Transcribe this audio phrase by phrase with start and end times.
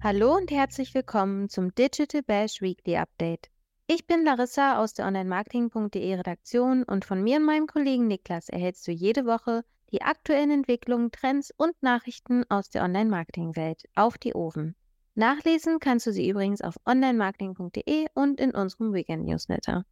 [0.00, 3.50] Hallo und herzlich willkommen zum Digital Bash Weekly Update.
[3.88, 8.86] Ich bin Larissa aus der Online-Marketing.de Redaktion und von mir und meinem Kollegen Niklas erhältst
[8.86, 14.76] du jede Woche die aktuellen Entwicklungen, Trends und Nachrichten aus der Online-Marketing-Welt auf die Ohren.
[15.18, 19.84] Nachlesen kannst du sie übrigens auf online-marketing.de und in unserem Weekend-Newsletter.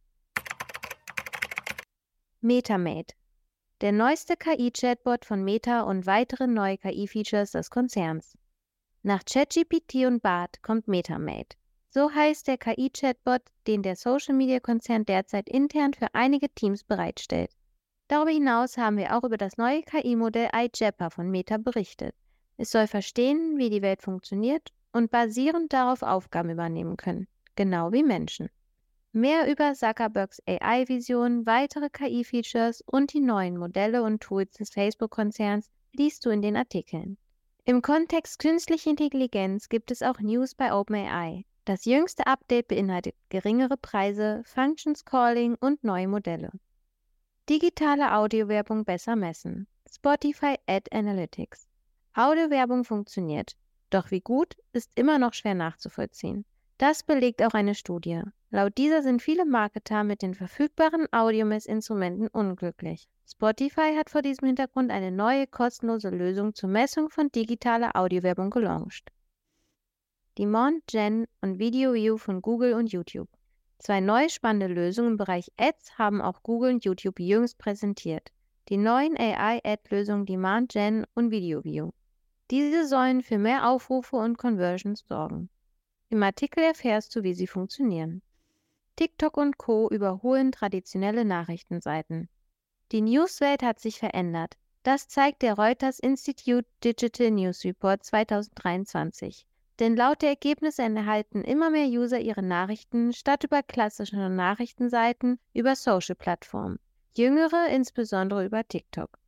[2.39, 3.13] MetaMate.
[3.81, 8.37] Der neueste KI-Chatbot von Meta und weitere neue KI-Features des Konzerns.
[9.03, 11.57] Nach ChatGPT und BART kommt MetaMate.
[11.89, 17.51] So heißt der KI-Chatbot, den der Social-Media-Konzern derzeit intern für einige Teams bereitstellt.
[18.07, 22.15] Darüber hinaus haben wir auch über das neue KI-Modell iJapper von Meta berichtet.
[22.55, 28.03] Es soll verstehen, wie die Welt funktioniert und basierend darauf Aufgaben übernehmen können, genau wie
[28.03, 28.49] Menschen.
[29.11, 36.25] Mehr über Zuckerbergs AI-Vision, weitere KI-Features und die neuen Modelle und Tools des Facebook-Konzerns liest
[36.25, 37.17] du in den Artikeln.
[37.65, 41.45] Im Kontext künstliche Intelligenz gibt es auch News bei OpenAI.
[41.65, 46.51] Das jüngste Update beinhaltet geringere Preise, Functions Calling und neue Modelle.
[47.49, 49.67] Digitale Audiowerbung besser messen.
[49.89, 51.67] Spotify Ad Analytics.
[52.13, 53.57] Audiowerbung funktioniert,
[53.89, 56.45] doch wie gut ist immer noch schwer nachzuvollziehen.
[56.77, 58.21] Das belegt auch eine Studie.
[58.49, 63.07] Laut dieser sind viele Marketer mit den verfügbaren Audiomessinstrumenten unglücklich.
[63.29, 69.11] Spotify hat vor diesem Hintergrund eine neue kostenlose Lösung zur Messung von digitaler Audiowerbung gelauncht.
[70.37, 73.27] Demand Gen und Video View von Google und YouTube.
[73.79, 78.29] Zwei neue spannende Lösungen im Bereich Ads haben auch Google und YouTube jüngst präsentiert.
[78.69, 81.91] Die neuen AI-Ad-Lösungen Demand Gen und Video View.
[82.49, 85.49] Diese sollen für mehr Aufrufe und Conversions sorgen.
[86.09, 88.21] Im Artikel erfährst du, wie sie funktionieren.
[88.95, 89.89] TikTok und Co.
[89.89, 92.29] überholen traditionelle Nachrichtenseiten.
[92.93, 94.55] Die Newswelt hat sich verändert.
[94.83, 99.45] Das zeigt der Reuters Institute Digital News Report 2023.
[99.79, 105.75] Denn laut der Ergebnisse erhalten immer mehr User ihre Nachrichten statt über klassische Nachrichtenseiten über
[105.75, 106.79] Social-Plattformen.
[107.17, 109.19] Jüngere insbesondere über TikTok.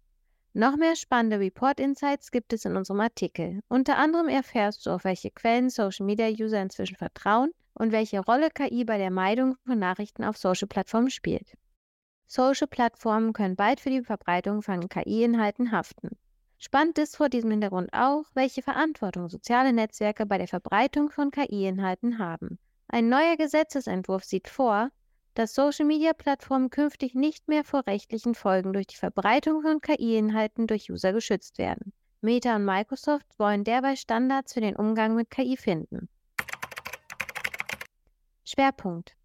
[0.54, 3.62] Noch mehr spannende Report-Insights gibt es in unserem Artikel.
[3.68, 8.98] Unter anderem erfährst du, auf welche Quellen Social-Media-User inzwischen vertrauen und welche Rolle KI bei
[8.98, 11.56] der Meidung von Nachrichten auf Social-Plattformen spielt.
[12.26, 16.18] Social-Plattformen können bald für die Verbreitung von KI-Inhalten haften.
[16.58, 22.18] Spannend ist vor diesem Hintergrund auch, welche Verantwortung soziale Netzwerke bei der Verbreitung von KI-Inhalten
[22.18, 22.58] haben.
[22.88, 24.90] Ein neuer Gesetzesentwurf sieht vor,
[25.40, 31.14] dass Social-Media-Plattformen künftig nicht mehr vor rechtlichen Folgen durch die Verbreitung von KI-Inhalten durch User
[31.14, 31.94] geschützt werden.
[32.20, 36.10] Meta und Microsoft wollen derweil Standards für den Umgang mit KI finden.
[38.44, 39.16] Schwerpunkt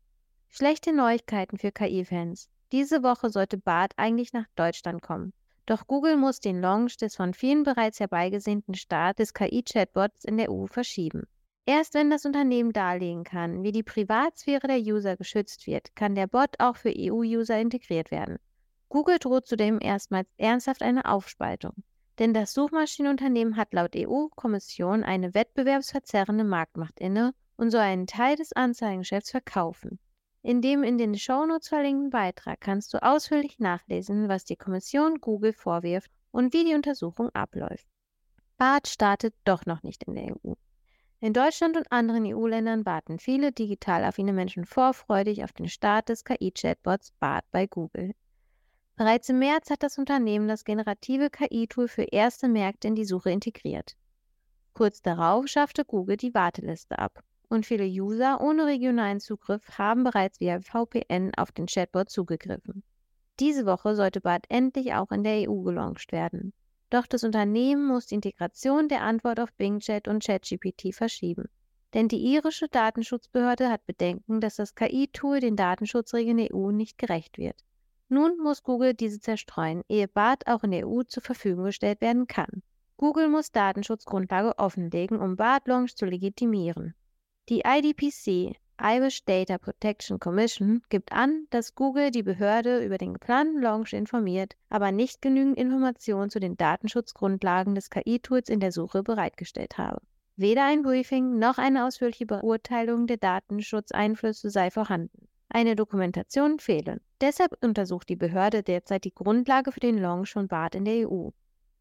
[0.51, 2.49] Schlechte Neuigkeiten für KI-Fans.
[2.71, 5.33] Diese Woche sollte BART eigentlich nach Deutschland kommen.
[5.67, 10.53] Doch Google muss den Launch des von vielen bereits herbeigesehnten Start des KI-Chatbots in der
[10.53, 11.25] EU verschieben.
[11.67, 16.27] Erst wenn das Unternehmen darlegen kann, wie die Privatsphäre der User geschützt wird, kann der
[16.27, 18.39] Bot auch für EU-User integriert werden.
[18.91, 21.73] Google droht zudem erstmals ernsthaft eine Aufspaltung.
[22.19, 28.53] Denn das Suchmaschinenunternehmen hat laut EU-Kommission eine wettbewerbsverzerrende Marktmacht inne und soll einen Teil des
[28.53, 29.99] Anzeigengeschäfts verkaufen.
[30.43, 35.55] In dem in den Shownotes verlinkten Beitrag kannst du ausführlich nachlesen, was die Kommission Google
[35.55, 37.87] vorwirft und wie die Untersuchung abläuft.
[38.59, 40.53] BART startet doch noch nicht in der EU.
[41.25, 46.23] In Deutschland und anderen EU-Ländern warten viele digital affine Menschen vorfreudig auf den Start des
[46.23, 48.13] KI-Chatbots BART bei Google.
[48.97, 53.31] Bereits im März hat das Unternehmen das generative KI-Tool für erste Märkte in die Suche
[53.31, 53.97] integriert.
[54.75, 60.41] Kurz darauf schaffte Google die Warteliste ab und viele User ohne regionalen Zugriff haben bereits
[60.41, 62.83] via VPN auf den Chatbot zugegriffen.
[63.41, 66.53] Diese Woche sollte BART endlich auch in der EU gelauncht werden.
[66.95, 71.47] Doch das Unternehmen muss die Integration der Antwort auf Bing Chat und ChatGPT verschieben.
[71.93, 77.37] Denn die irische Datenschutzbehörde hat Bedenken, dass das KI-Tool den Datenschutzregeln der EU nicht gerecht
[77.37, 77.57] wird.
[78.09, 82.29] Nun muss Google diese zerstreuen, ehe BART auch in der EU zur Verfügung gestellt werden
[82.29, 82.63] kann.
[82.97, 86.95] Google muss Datenschutzgrundlage offenlegen, um BART Launch zu legitimieren.
[87.49, 93.63] Die IDPC, Irish Data Protection Commission, gibt an, dass Google die Behörde über den geplanten
[93.63, 99.79] Launch informiert, aber nicht genügend Informationen zu den Datenschutzgrundlagen des KI-Tools in der Suche bereitgestellt
[99.79, 100.01] habe.
[100.37, 105.29] Weder ein Briefing noch eine ausführliche Beurteilung der Datenschutzeinflüsse sei vorhanden.
[105.49, 107.01] Eine Dokumentation fehle.
[107.21, 111.31] Deshalb untersucht die Behörde derzeit die Grundlage für den Launch von BART in der EU.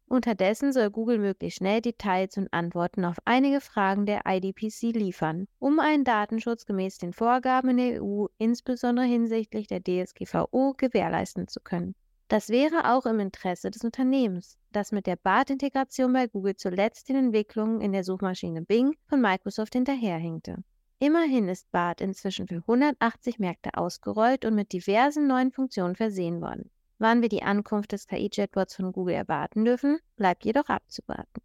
[0.06, 5.80] Unterdessen soll Google möglichst schnell Details und Antworten auf einige Fragen der IDPC liefern, um
[5.80, 11.94] einen Datenschutz gemäß den Vorgaben in der EU, insbesondere hinsichtlich der DSGVO, gewährleisten zu können.
[12.28, 17.16] Das wäre auch im Interesse des Unternehmens, das mit der BART-Integration bei Google zuletzt den
[17.16, 20.64] Entwicklungen in der Suchmaschine Bing von Microsoft hinterherhinkte.
[21.00, 26.70] Immerhin ist BART inzwischen für 180 Märkte ausgerollt und mit diversen neuen Funktionen versehen worden.
[26.98, 31.42] Wann wir die Ankunft des KI-Chatbots von Google erwarten dürfen, bleibt jedoch abzuwarten.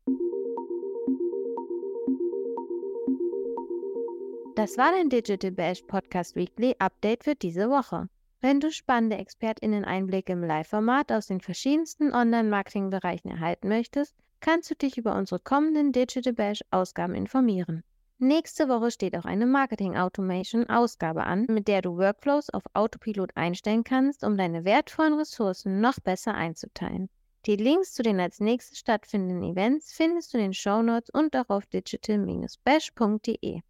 [4.56, 8.10] Das war dein Digital Bash Podcast Weekly Update für diese Woche.
[8.42, 14.98] Wenn du spannende ExpertInnen-Einblicke im Live-Format aus den verschiedensten Online-Marketing-Bereichen erhalten möchtest, kannst du dich
[14.98, 17.84] über unsere kommenden Digital Bash-Ausgaben informieren.
[18.22, 23.32] Nächste Woche steht auch eine Marketing Automation Ausgabe an, mit der du Workflows auf Autopilot
[23.36, 27.10] einstellen kannst, um deine wertvollen Ressourcen noch besser einzuteilen.
[27.46, 31.34] Die Links zu den als nächstes stattfindenden Events findest du in den Show Notes und
[31.38, 33.62] auch auf digital-bash.de.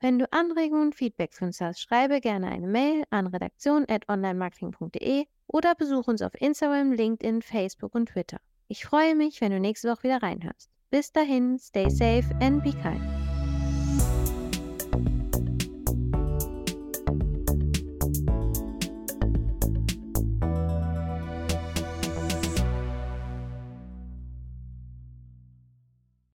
[0.00, 5.74] Wenn du Anregungen und Feedback für uns hast, schreibe gerne eine Mail an redaktion.onlinemarketing.de oder
[5.74, 8.36] besuche uns auf Instagram, LinkedIn, Facebook und Twitter.
[8.68, 10.68] Ich freue mich, wenn du nächste Woche wieder reinhörst.
[10.90, 13.23] Bis dahin, stay safe and be kind.